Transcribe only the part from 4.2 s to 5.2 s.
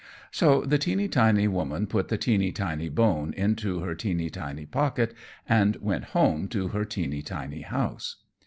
tiny pocket,